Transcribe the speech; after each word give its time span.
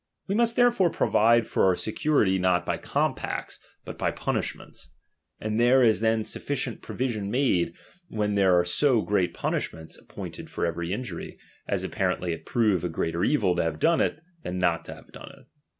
We 0.25 0.33
must 0.33 0.55
therefore 0.55 0.89
provide 0.89 1.45
for 1.45 1.63
our 1.65 1.75
security, 1.75 2.39
not 2.39 2.65
by 2.65 2.77
compacts, 2.77 3.59
but 3.85 3.99
by 3.99 4.09
punishments; 4.09 4.89
aud 5.39 5.59
there 5.59 5.83
is 5.83 5.99
then 5.99 6.23
sufficient 6.23 6.81
provision 6.81 7.29
made, 7.29 7.75
when 8.07 8.33
there 8.33 8.57
are 8.57 8.65
so 8.65 9.03
great 9.03 9.35
punishments 9.35 9.99
appointed 9.99 10.49
for 10.49 10.65
every 10.65 10.91
injury, 10.91 11.37
as 11.67 11.83
apparently 11.83 12.33
it 12.33 12.47
prove 12.47 12.83
a 12.83 12.89
greater 12.89 13.23
evil 13.23 13.55
to 13.57 13.61
have 13.63 13.77
done 13.77 14.01
it, 14.01 14.19
than 14.41 14.57
not 14.57 14.85
to 14.85 14.95
have 14.95 15.11
done 15.11 15.29
it. 15.37 15.45